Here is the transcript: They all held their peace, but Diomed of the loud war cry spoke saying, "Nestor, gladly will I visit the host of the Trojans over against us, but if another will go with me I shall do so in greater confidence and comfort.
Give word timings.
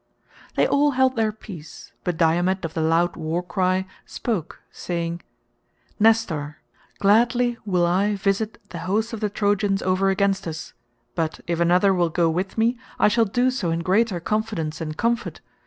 They 0.55 0.67
all 0.67 0.93
held 0.97 1.15
their 1.15 1.31
peace, 1.31 1.91
but 2.03 2.17
Diomed 2.17 2.65
of 2.65 2.73
the 2.73 2.81
loud 2.81 3.15
war 3.15 3.43
cry 3.43 3.85
spoke 4.03 4.59
saying, 4.71 5.21
"Nestor, 5.99 6.57
gladly 6.97 7.59
will 7.67 7.85
I 7.85 8.15
visit 8.15 8.57
the 8.71 8.79
host 8.89 9.13
of 9.13 9.19
the 9.19 9.29
Trojans 9.29 9.83
over 9.83 10.09
against 10.09 10.47
us, 10.47 10.73
but 11.13 11.39
if 11.45 11.59
another 11.59 11.93
will 11.93 12.09
go 12.09 12.31
with 12.31 12.57
me 12.57 12.79
I 12.97 13.09
shall 13.09 13.25
do 13.25 13.51
so 13.51 13.69
in 13.69 13.81
greater 13.81 14.19
confidence 14.19 14.81
and 14.81 14.97
comfort. 14.97 15.39